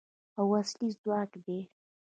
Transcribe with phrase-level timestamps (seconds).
[0.39, 1.59] او اصلي ځواک دی.